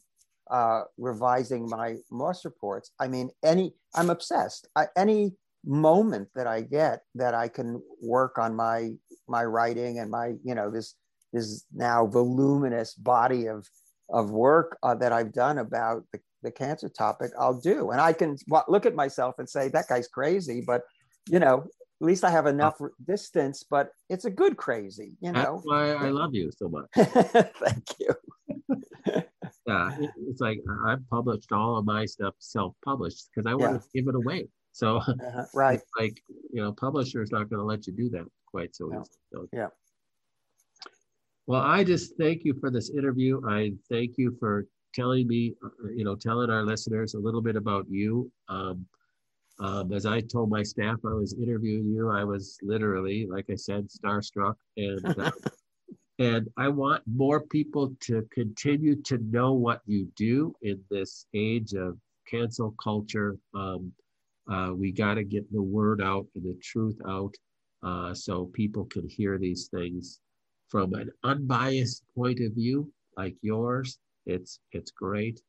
[0.49, 2.91] uh, revising my Moss reports.
[2.99, 4.67] I mean, any I'm obsessed.
[4.75, 5.33] I, any
[5.65, 8.91] moment that I get that I can work on my
[9.27, 10.95] my writing and my you know this
[11.33, 13.67] this now voluminous body of
[14.09, 17.91] of work uh, that I've done about the, the cancer topic, I'll do.
[17.91, 20.81] And I can look at myself and say, that guy's crazy, but
[21.27, 21.65] you know,
[22.01, 25.55] at least I have enough distance, but it's a good crazy, you know.
[25.55, 26.87] That's why I love you so much.
[26.95, 29.23] Thank you.
[29.69, 33.79] yeah, it's like I've published all of my stuff self-published because I want yeah.
[33.79, 34.47] to give it away.
[34.71, 35.45] So, uh-huh.
[35.53, 38.87] right, like you know, publisher is not going to let you do that quite so
[38.87, 39.01] no.
[39.01, 39.17] easily.
[39.33, 39.67] So, yeah.
[41.47, 43.41] Well, I just thank you for this interview.
[43.47, 47.55] I thank you for telling me, uh, you know, telling our listeners a little bit
[47.55, 48.31] about you.
[48.47, 48.85] Um,
[49.59, 52.09] um, as I told my staff, I was interviewing you.
[52.09, 55.31] I was literally, like I said, starstruck, and uh,
[56.19, 61.73] and I want more people to continue to know what you do in this age
[61.73, 61.97] of
[62.29, 63.37] cancel culture.
[63.55, 63.93] Um,
[64.51, 67.33] uh, we got to get the word out and the truth out,
[67.83, 70.19] uh, so people can hear these things
[70.67, 73.97] from an unbiased point of view, like yours.
[74.25, 75.41] It's it's great.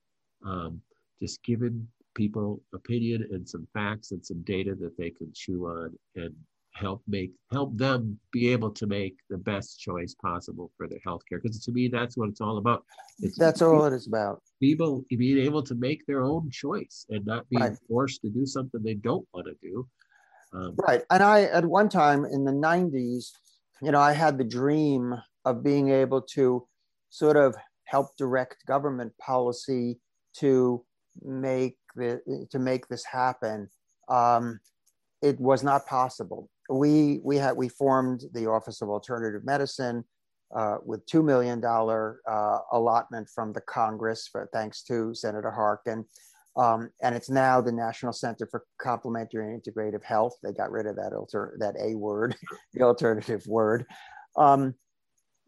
[0.47, 0.81] Um,
[1.21, 5.97] just giving people opinion and some facts and some data that they can chew on
[6.15, 6.35] and
[6.81, 11.41] help make help them be able to make the best choice possible for their healthcare
[11.43, 12.85] because to me that's what it's all about
[13.21, 17.25] it's that's all it is about people being able to make their own choice and
[17.27, 17.79] not being right.
[17.89, 19.87] forced to do something they don't want to do
[20.55, 23.31] um, right and i at one time in the 90s
[23.83, 25.15] you know i had the dream
[25.45, 26.67] of being able to
[27.11, 29.99] sort of help direct government policy
[30.37, 30.85] to
[31.23, 33.69] make the, to make this happen.
[34.09, 34.61] Um,
[35.23, 36.49] it was not possible.
[36.71, 40.05] We we had we formed the Office of Alternative Medicine
[40.55, 46.05] uh, with two million dollar uh, allotment from the Congress, for, thanks to Senator Harkin,
[46.57, 50.35] um, and it's now the National Center for Complementary and Integrative Health.
[50.43, 52.37] They got rid of that alter that a word,
[52.75, 53.87] the alternative word.
[54.37, 54.75] Um,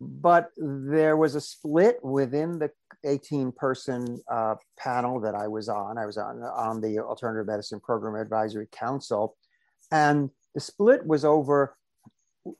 [0.00, 2.70] but there was a split within the
[3.04, 5.98] 18 person uh, panel that I was on.
[5.98, 9.37] I was on, on the Alternative Medicine Program Advisory Council.
[9.92, 11.76] And the split was over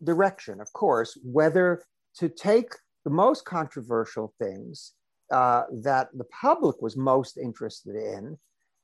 [0.03, 1.83] direction, of course, whether
[2.17, 2.73] to take
[3.05, 4.93] the most controversial things
[5.33, 8.39] uh, that the public was most interested in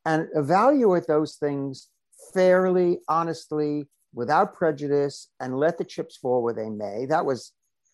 [0.05, 1.89] and evaluate those things
[2.33, 7.07] fairly, honestly, without prejudice, and let the chips fall where they may.
[7.07, 7.53] That was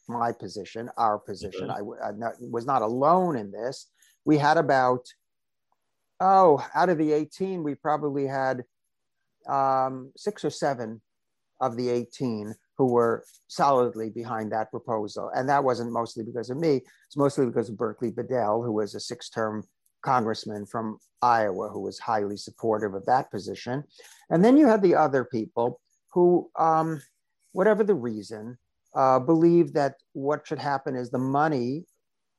[0.09, 1.69] my position, our position.
[1.69, 2.03] Mm-hmm.
[2.03, 3.91] I, I not, was not alone in this.
[4.25, 5.07] We had about,
[6.21, 8.65] oh, out of the 18, we probably had
[9.49, 11.03] um, six or seven
[11.61, 15.31] of the 18 who were solidly behind that proposal.
[15.35, 18.95] And that wasn't mostly because of me, it's mostly because of Berkeley Bedell, who was
[18.95, 19.65] a six term
[20.03, 23.85] congressman from Iowa who was highly supportive of that position.
[24.31, 25.81] And then you had the other people
[26.13, 27.01] who, um,
[27.53, 28.59] whatever the reason,
[28.95, 31.85] uh, believed that what should happen is the money,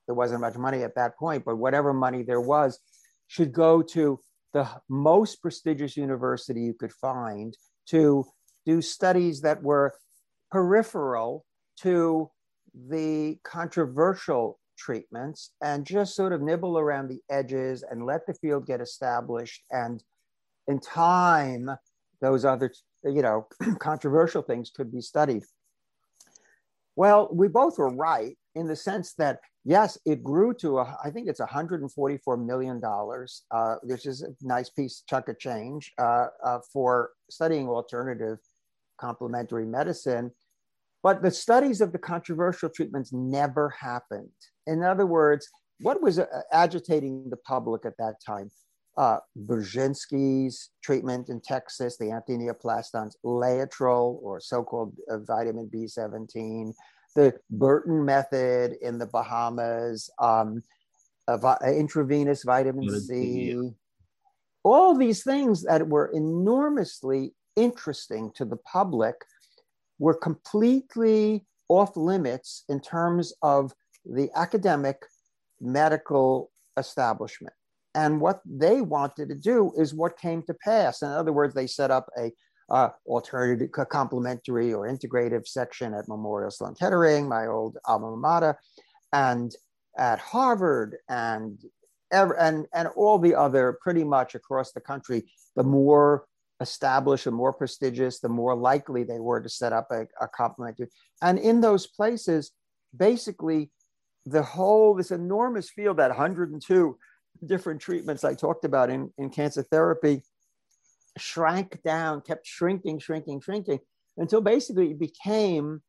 [0.07, 2.79] there wasn't much money at that point, but whatever money there was
[3.27, 4.19] should go to
[4.53, 8.25] the most prestigious university you could find to
[8.65, 9.93] do studies that were
[10.51, 11.45] peripheral
[11.81, 12.29] to
[12.89, 18.65] the controversial treatments and just sort of nibble around the edges and let the field
[18.65, 19.63] get established.
[19.71, 20.03] And
[20.67, 21.69] in time
[22.21, 22.73] those other
[23.03, 23.47] you know
[23.79, 25.43] controversial things could be studied.
[26.95, 31.09] Well, we both were right in the sense that yes, it grew to a, I
[31.09, 36.27] think it's 144 million dollars, uh, which is a nice piece chunk of change uh,
[36.43, 38.37] uh, for studying alternative
[38.97, 40.31] complementary medicine.
[41.03, 44.29] But the studies of the controversial treatments never happened.
[44.65, 45.47] In other words,
[45.81, 48.49] what was uh, agitating the public at that time?
[48.97, 56.73] Uh, Burzynski's treatment in Texas, the antineoplastons, Laetrile or so-called uh, vitamin B17,
[57.15, 60.63] the Burton method in the Bahamas, um,
[61.65, 63.71] intravenous vitamin C,
[64.63, 69.15] all these things that were enormously interesting to the public
[69.99, 73.73] were completely off limits in terms of
[74.05, 74.97] the academic
[75.59, 77.53] medical establishment.
[77.95, 81.01] And what they wanted to do is what came to pass.
[81.01, 82.31] In other words, they set up a
[82.69, 88.59] uh, alternative, complementary or integrative section at Memorial Sloan Kettering, my old alma mater,
[89.13, 89.55] and
[89.97, 91.57] at Harvard and
[92.11, 95.23] and and all the other pretty much across the country,
[95.55, 96.25] the more
[96.59, 100.87] established and more prestigious, the more likely they were to set up a, a complementary.
[101.21, 102.51] And in those places,
[102.95, 103.71] basically,
[104.25, 106.97] the whole this enormous field, that 102
[107.45, 110.23] different treatments I talked about in, in cancer therapy,
[111.17, 113.79] shrank down, kept shrinking, shrinking, shrinking,
[114.17, 115.81] until basically it became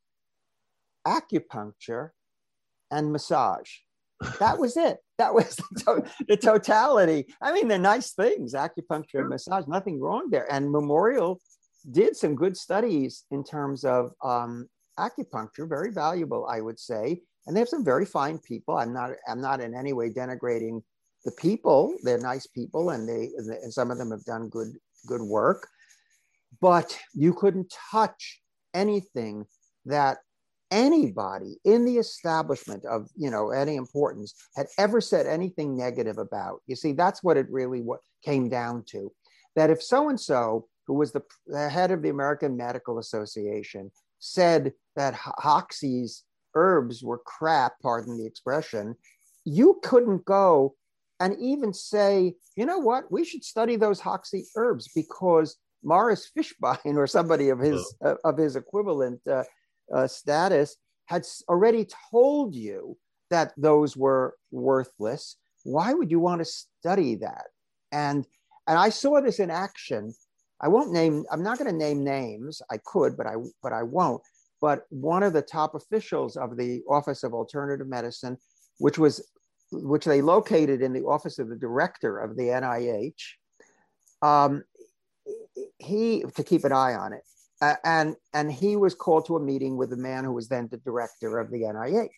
[1.06, 2.10] acupuncture
[2.90, 3.70] and massage.
[4.40, 4.98] That was it.
[5.18, 7.26] That was the, to- the totality.
[7.40, 10.50] I mean, they're nice things, acupuncture and massage, nothing wrong there.
[10.52, 11.40] And Memorial
[11.90, 17.20] did some good studies in terms of um, acupuncture, very valuable, I would say.
[17.46, 18.76] And they have some very fine people.
[18.76, 20.82] I'm not, I'm not in any way denigrating
[21.24, 21.94] the people.
[22.02, 24.72] They're nice people, and they, and some of them have done good,
[25.06, 25.68] good work.
[26.60, 28.40] But you couldn't touch
[28.74, 29.46] anything
[29.84, 30.18] that
[30.70, 36.60] anybody in the establishment of you know any importance had ever said anything negative about
[36.66, 39.12] you see that's what it really what came down to
[39.54, 43.90] that if so and so who was the, the, head of the american medical association
[44.18, 46.24] said that Hoxsey's
[46.54, 48.96] herbs were crap pardon the expression
[49.44, 50.74] you couldn't go
[51.20, 56.78] and even say you know what we should study those hoxie herbs because Morris Fishbein
[56.96, 58.10] or somebody of his oh.
[58.10, 59.44] uh, of his equivalent uh,
[59.94, 62.96] uh, status had already told you
[63.30, 65.36] that those were worthless.
[65.64, 67.46] Why would you want to study that?
[67.92, 68.26] And
[68.68, 70.14] and i saw this in action.
[70.60, 72.62] I won't name i'm not going to name names.
[72.70, 74.22] I could but i but i won't.
[74.60, 78.36] But one of the top officials of the office of alternative medicine
[78.78, 79.26] which was
[79.72, 83.12] which they located in the office of the director of the nih
[84.22, 84.64] um,
[85.78, 87.22] he to keep an eye on it
[87.62, 90.68] uh, and and he was called to a meeting with the man who was then
[90.70, 92.08] the director of the NIH.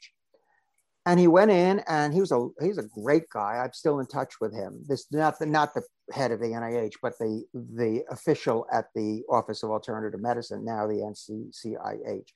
[1.06, 3.56] And he went in, and he was a he's a great guy.
[3.56, 4.84] I'm still in touch with him.
[4.86, 9.22] This not the not the head of the NIH, but the the official at the
[9.30, 12.28] Office of Alternative Medicine, now the NCCIH.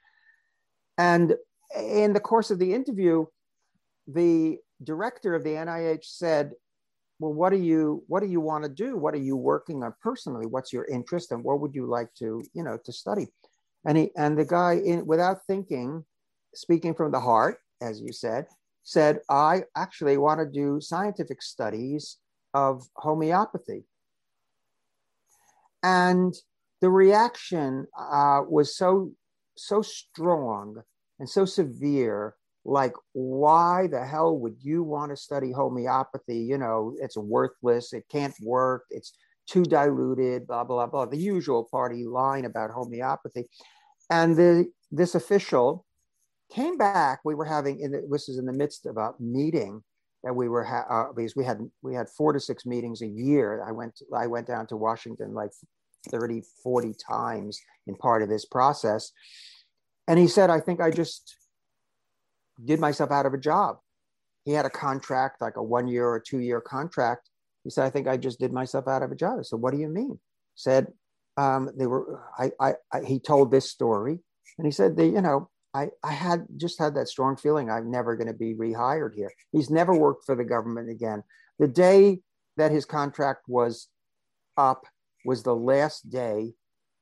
[0.96, 1.34] And
[1.76, 3.26] in the course of the interview,
[4.06, 6.52] the director of the NIH said,
[7.22, 8.96] well what do you what do you want to do?
[8.96, 10.46] What are you working on personally?
[10.46, 13.28] What's your interest and what would you like to you know to study?
[13.87, 16.04] And he and the guy in without thinking
[16.54, 18.46] speaking from the heart as you said
[18.82, 22.18] said i actually want to do scientific studies
[22.54, 23.85] of homeopathy.
[25.82, 26.35] And
[26.80, 29.12] the reaction uh, was so
[29.56, 30.82] so strong
[31.20, 36.38] and so severe like why the hell would you want to study homeopathy?
[36.38, 39.16] You know it's worthless it can't work it's
[39.48, 43.48] too diluted blah blah blah the usual party line about homeopathy.
[44.11, 45.85] And the this official
[46.53, 49.83] came back we were having in the, this is in the midst of a meeting
[50.22, 53.09] that we were ha- uh, because we had we had four to six meetings a
[53.09, 53.64] year.
[53.66, 55.51] I went i went down to washington like
[56.11, 59.11] 30 40 times in part of this process.
[60.07, 61.37] And he said i think i just
[62.62, 63.78] did myself out of a job.
[64.44, 67.28] He had a contract, like a one year or two year contract.
[67.64, 69.38] He said, I think I just did myself out of a job.
[69.38, 70.18] I said, What do you mean?
[70.54, 70.88] Said,
[71.36, 74.18] um, they were, I, I, I, he told this story
[74.58, 77.90] and he said, they, you know, I, I had just had that strong feeling I'm
[77.90, 79.32] never going to be rehired here.
[79.52, 81.22] He's never worked for the government again.
[81.58, 82.20] The day
[82.58, 83.88] that his contract was
[84.56, 84.84] up
[85.24, 86.52] was the last day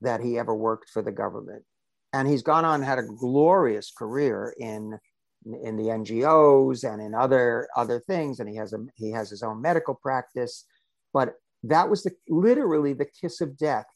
[0.02, 1.64] that he ever worked for the government.
[2.12, 4.98] And he's gone on, had a glorious career in
[5.46, 9.42] in the NGOs and in other other things, and he has a he has his
[9.42, 10.64] own medical practice.
[11.12, 13.86] But that was the literally the kiss of death,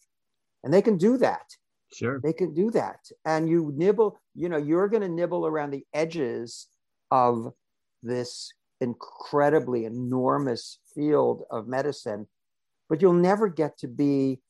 [0.62, 1.44] and they can do that.
[1.92, 4.18] Sure, they can do that, and you nibble.
[4.34, 6.66] You know, you're going to nibble around the edges
[7.10, 7.52] of
[8.02, 12.26] this incredibly enormous field of medicine,
[12.88, 14.40] but you'll never get to be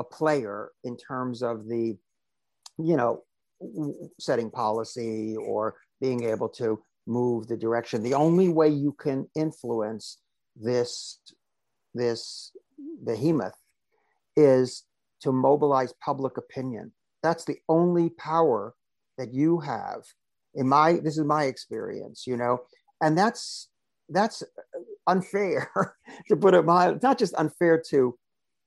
[0.00, 1.96] a player in terms of the,
[2.78, 3.22] you know,
[4.18, 8.02] setting policy or being able to move the direction.
[8.02, 10.18] The only way you can influence
[10.56, 11.20] this,
[11.94, 12.50] this
[13.06, 13.56] behemoth
[14.36, 14.82] is
[15.20, 16.92] to mobilize public opinion.
[17.22, 18.74] That's the only power
[19.16, 20.02] that you have.
[20.54, 22.62] In my, this is my experience, you know,
[23.00, 23.68] and that's
[24.08, 24.42] that's
[25.06, 25.70] unfair
[26.28, 26.98] to put it mildly.
[27.02, 28.18] Not just unfair to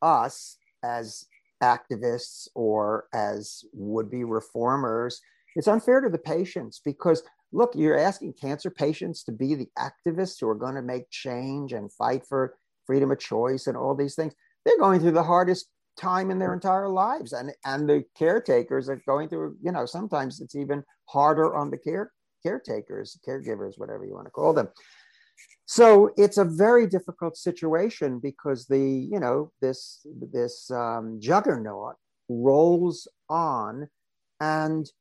[0.02, 1.26] us as
[1.62, 5.22] activists or as would-be reformers
[5.56, 10.40] it's unfair to the patients because look, you're asking cancer patients to be the activists
[10.40, 14.16] who are going to make change and fight for freedom of choice and all these
[14.16, 14.34] things.
[14.64, 15.68] They're going through the hardest
[15.98, 20.42] time in their entire lives and and the caretakers are going through you know sometimes
[20.42, 22.12] it's even harder on the care
[22.44, 24.68] caretakers caregivers whatever you want to call them
[25.66, 31.96] so it's a very difficult situation because the you know this this um, juggernaut
[32.30, 33.88] rolls on
[34.42, 34.92] and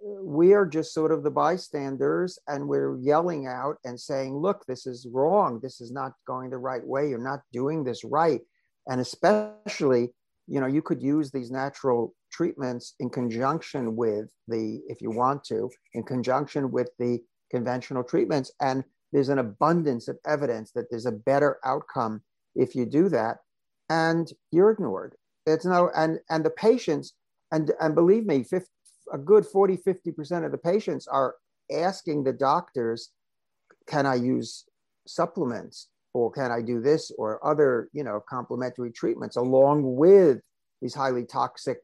[0.00, 4.86] we are just sort of the bystanders and we're yelling out and saying look this
[4.86, 5.60] is wrong.
[5.62, 7.08] This is not going the right way.
[7.08, 8.40] You're not doing this right.
[8.88, 10.12] And especially
[10.46, 15.44] you know you could use these natural treatments in conjunction with the if you want
[15.44, 17.20] to in conjunction with the
[17.50, 18.52] conventional treatments.
[18.60, 22.22] And there's an abundance of evidence that there's a better outcome
[22.56, 23.38] if you do that.
[23.88, 25.14] And you're ignored.
[25.46, 27.14] It's no and and the patients
[27.52, 28.66] and and believe me 50,
[29.12, 31.36] a good 40 50% of the patients are
[31.72, 33.10] asking the doctors
[33.86, 34.64] can i use
[35.06, 35.88] supplements?
[36.12, 40.40] Or can i do this or other you know complementary treatments along with
[40.80, 41.78] these highly toxic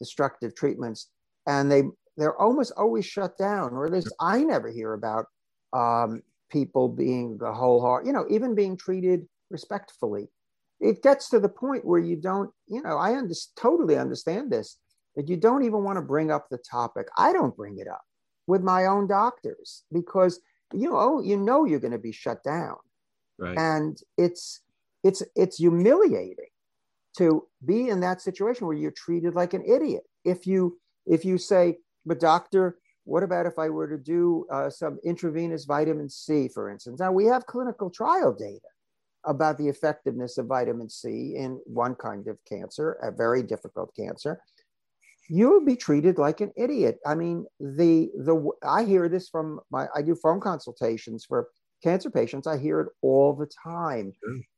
[0.00, 1.08] destructive treatments?
[1.46, 1.82] And they
[2.16, 5.26] they're almost always shut down or at least i never hear about
[5.72, 10.28] um, people being the whole heart you know even being treated respectfully.
[10.80, 14.78] It gets to the point where you don't you know i under, totally understand this
[15.16, 17.08] that you don't even want to bring up the topic.
[17.18, 18.02] I don't bring it up
[18.46, 20.40] with my own doctors because
[20.72, 22.76] you know oh, you know you're going to be shut down.
[23.38, 23.58] Right.
[23.58, 24.60] and it's
[25.02, 26.50] it's it's humiliating
[27.16, 30.04] to be in that situation where you're treated like an idiot.
[30.24, 34.70] If you if you say but doctor what about if i were to do uh,
[34.70, 37.00] some intravenous vitamin c for instance?
[37.00, 38.60] Now we have clinical trial data
[39.24, 44.40] about the effectiveness of vitamin c in one kind of cancer a very difficult cancer
[45.28, 46.98] you would be treated like an idiot.
[47.06, 51.48] I mean the the i hear this from my i do phone consultations for
[51.82, 52.46] cancer patients.
[52.46, 54.12] I hear it all the time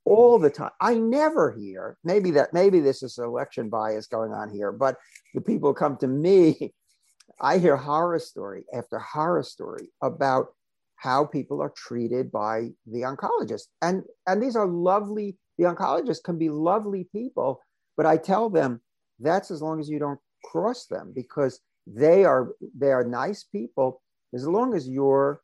[0.04, 0.70] all the time.
[0.80, 4.96] I never hear maybe that maybe this is selection bias going on here but
[5.34, 6.72] the people come to me
[7.40, 10.48] i hear horror story after horror story about
[10.96, 13.64] how people are treated by the oncologist.
[13.82, 17.60] And and these are lovely the oncologists can be lovely people
[17.96, 18.80] but i tell them
[19.20, 24.02] that's as long as you don't cross them because they are they are nice people
[24.34, 25.40] as long as you're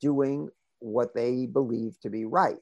[0.00, 0.48] doing
[0.80, 2.58] what they believe to be right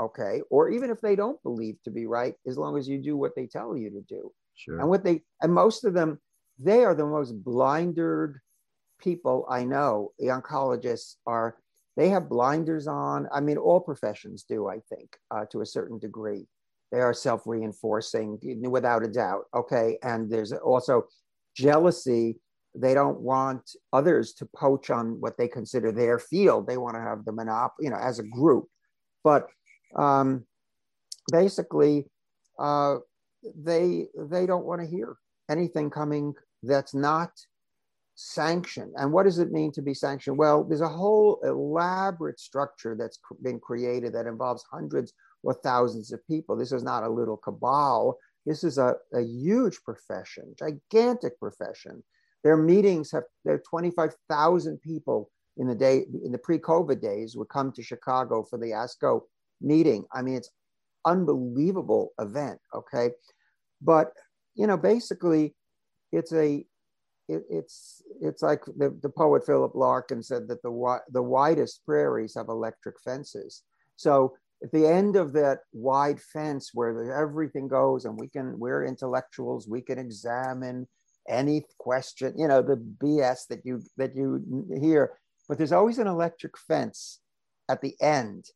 [0.00, 0.42] okay?
[0.50, 3.34] Or even if they don't believe to be right as long as you do what
[3.36, 4.32] they tell you to do.
[4.54, 4.80] Sure.
[4.80, 6.20] and what they and most of them
[6.58, 8.36] they are the most blinded
[9.00, 10.12] people i know.
[10.18, 11.56] The oncologists are
[11.96, 13.28] they have blinders on.
[13.32, 16.46] I mean all professions do i think uh, to a certain degree.
[16.90, 19.98] They are self-reinforcing without a doubt okay?
[20.02, 21.06] And there's also
[21.54, 22.36] jealousy
[22.74, 26.66] they don't want others to poach on what they consider their field.
[26.66, 28.66] They want to have the monopoly, you know, as a group.
[29.22, 29.46] But
[29.94, 30.46] um,
[31.30, 32.06] basically,
[32.58, 32.96] uh,
[33.54, 35.16] they they don't want to hear
[35.50, 37.30] anything coming that's not
[38.14, 38.92] sanctioned.
[38.96, 40.38] And what does it mean to be sanctioned?
[40.38, 46.26] Well, there's a whole elaborate structure that's been created that involves hundreds or thousands of
[46.26, 46.56] people.
[46.56, 48.16] This is not a little cabal.
[48.44, 52.02] This is a, a huge profession, gigantic profession
[52.42, 57.48] their meetings have there are 25,000 people in the day in the pre-COVID days would
[57.48, 59.22] come to Chicago for the ASCO
[59.60, 60.04] meeting.
[60.12, 60.50] I mean, it's
[61.04, 62.58] unbelievable event.
[62.74, 63.10] Okay,
[63.80, 64.12] but
[64.54, 65.54] you know, basically,
[66.10, 66.64] it's a
[67.28, 72.34] it, it's it's like the, the poet Philip Larkin said that the the widest prairies
[72.34, 73.62] have electric fences.
[73.96, 78.84] So at the end of that wide fence where everything goes and we can we're
[78.84, 80.86] intellectuals we can examine
[81.28, 85.18] any question, you know, the BS that you that you hear.
[85.48, 87.20] But there's always an electric fence
[87.68, 88.46] at the end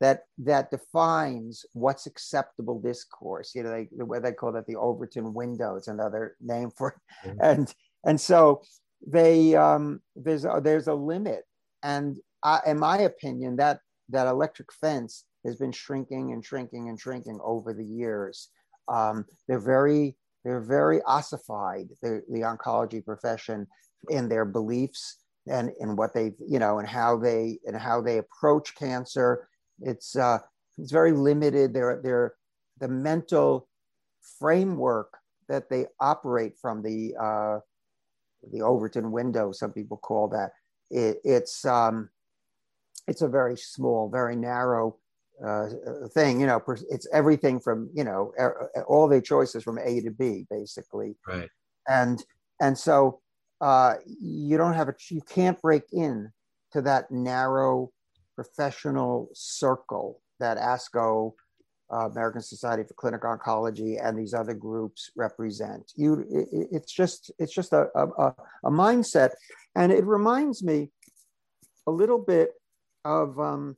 [0.00, 3.54] that that defines what's acceptable discourse.
[3.54, 5.76] You know, they, the way they call that the Overton window.
[5.76, 7.28] It's another name for it.
[7.28, 7.38] Mm-hmm.
[7.40, 8.62] And and so
[9.06, 11.44] they um, there's a, there's a limit.
[11.82, 13.80] And I, in my opinion, that
[14.10, 18.50] that electric fence has been shrinking and shrinking and shrinking over the years.
[18.88, 23.66] Um, they're very they're very ossified, the, the oncology profession,
[24.10, 25.18] in their beliefs
[25.48, 29.48] and in what they, you know, and how they and how they approach cancer.
[29.80, 30.38] It's uh,
[30.78, 31.74] it's very limited.
[31.74, 32.34] They're they're
[32.78, 33.68] the mental
[34.38, 35.16] framework
[35.48, 37.58] that they operate from the uh,
[38.52, 39.52] the Overton window.
[39.52, 40.52] Some people call that.
[40.90, 42.10] It, it's um,
[43.08, 44.96] it's a very small, very narrow
[45.44, 45.68] uh,
[46.14, 46.40] thing.
[46.40, 48.32] You know, it's everything from you know
[48.86, 51.16] all the choices from A to B, basically.
[51.26, 51.48] Right.
[51.88, 52.22] And
[52.60, 53.20] and so
[53.60, 56.30] uh, you don't have a you can't break in
[56.72, 57.90] to that narrow
[58.34, 61.32] professional circle that ASCO,
[61.92, 65.92] uh, American Society for Clinical Oncology, and these other groups represent.
[65.94, 68.34] You, it, it's just it's just a, a,
[68.64, 69.30] a mindset,
[69.74, 70.90] and it reminds me
[71.86, 72.50] a little bit
[73.04, 73.76] of um,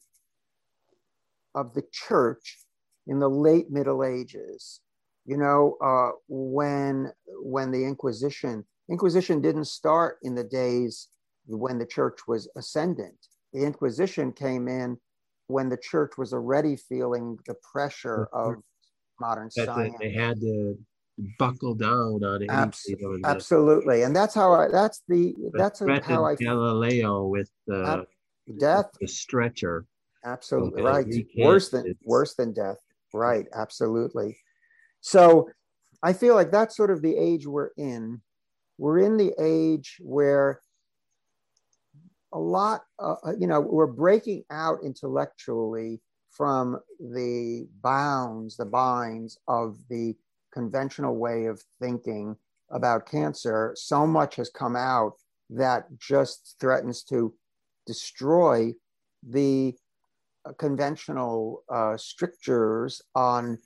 [1.58, 2.58] of the church
[3.06, 4.80] in the late Middle Ages.
[5.26, 11.08] You know, uh, when when the Inquisition Inquisition didn't start in the days
[11.46, 13.18] when the church was ascendant.
[13.52, 14.98] The Inquisition came in
[15.48, 18.56] when the church was already feeling the pressure of
[19.20, 19.94] modern that science.
[20.00, 20.78] They had to
[21.38, 22.50] buckle down on it.
[22.50, 22.90] Abs-
[23.24, 24.68] absolutely, and that's how I.
[24.68, 25.34] That's the.
[25.52, 26.36] That's how I.
[26.36, 28.06] Galileo with the
[28.58, 29.84] death, the stretcher.
[30.28, 31.06] Absolutely right.
[31.38, 31.98] Worse than it's...
[32.04, 32.76] worse than death.
[33.12, 33.46] Right.
[33.54, 34.36] Absolutely.
[35.00, 35.48] So,
[36.02, 38.20] I feel like that's sort of the age we're in.
[38.76, 40.60] We're in the age where
[42.32, 46.00] a lot, uh, uh you know, we're breaking out intellectually
[46.30, 50.14] from the bounds, the binds of the
[50.52, 52.36] conventional way of thinking
[52.70, 55.14] about cancer, so much has come out
[55.50, 57.34] that just threatens to
[57.86, 58.72] destroy
[59.28, 59.74] the
[60.54, 63.58] conventional uh, strictures on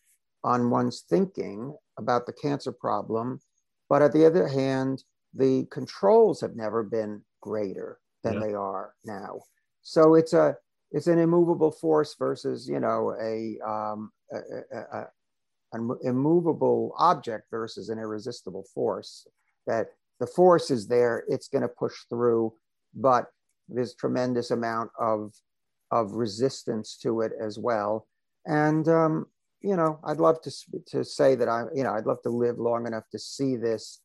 [0.45, 3.41] on one's thinking about the cancer problem.
[3.89, 5.05] But at the other hand,
[5.35, 8.41] the controls have never been greater than yeah.
[8.41, 9.41] they are now.
[9.83, 10.57] So it's a
[10.91, 14.39] it's an immovable force versus you know a, um, a,
[14.93, 15.07] a,
[15.72, 19.26] an immovable object versus an irresistible force.
[19.66, 19.89] That
[20.20, 22.53] the force is there, it's going to push through,
[22.95, 23.26] but
[23.68, 25.33] there's tremendous amount of
[25.93, 28.09] of resistance to it as well.
[28.47, 29.26] And um,
[29.61, 30.53] you know, I'd love to
[30.88, 34.01] to say that I, you know, I'd love to live long enough to see this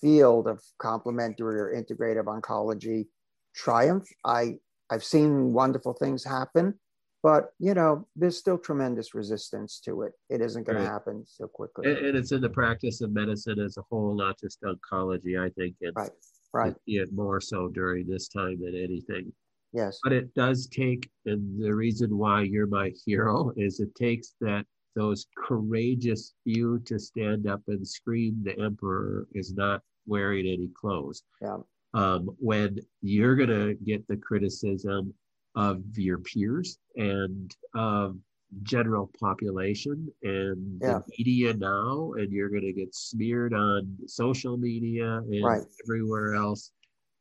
[0.00, 3.06] field of complementary or integrative oncology
[3.54, 4.08] triumph.
[4.24, 4.56] I
[4.90, 6.74] I've seen wonderful things happen,
[7.22, 10.84] but you know there's still tremendous resistance to it it isn't going right.
[10.84, 14.14] to happen so quickly and, and, it's in the practice of medicine as a whole
[14.16, 16.10] not just oncology i think it's, right
[16.52, 19.32] right it more so during this time than anything
[19.72, 24.34] yes but it does take and the reason why you're my hero is it takes
[24.40, 24.64] that
[24.94, 31.22] those courageous few to stand up and scream the emperor is not wearing any clothes
[31.42, 31.56] yeah
[31.94, 35.14] um, when you're going to get the criticism
[35.54, 38.16] of your peers and of
[38.62, 40.98] general population and yeah.
[40.98, 45.62] the media now and you're going to get smeared on social media and right.
[45.84, 46.70] everywhere else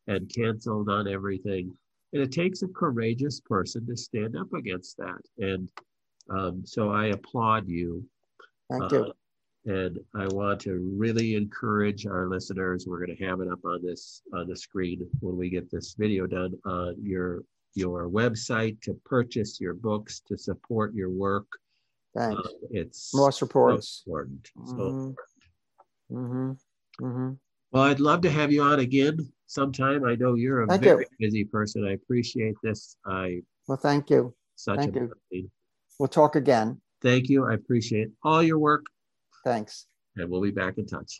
[0.07, 1.73] and canceled on everything
[2.15, 5.69] and it takes a courageous person to stand up against that and
[6.31, 8.03] um, so i applaud you
[8.71, 9.13] thank uh, you
[9.65, 13.79] and i want to really encourage our listeners we're going to have it up on
[13.83, 17.43] this on the screen when we get this video done on uh, your
[17.75, 21.45] your website to purchase your books to support your work.
[22.17, 22.41] Thanks.
[22.41, 24.03] Uh, it's more supports.
[24.05, 24.49] So important.
[24.57, 24.69] Mm-hmm.
[24.69, 25.17] So important.
[26.11, 26.51] Mm-hmm.
[27.05, 27.31] Mm-hmm.
[27.71, 30.05] Well, I'd love to have you on again sometime.
[30.05, 31.27] I know you're a thank very you.
[31.27, 31.85] busy person.
[31.85, 32.97] I appreciate this.
[33.05, 34.33] I well, thank you.
[34.55, 35.11] Such thank a you.
[35.31, 35.51] Blessing.
[35.99, 36.81] We'll talk again.
[37.01, 37.45] Thank you.
[37.45, 38.85] I appreciate all your work.
[39.43, 39.87] Thanks.
[40.15, 41.17] And we'll be back in touch.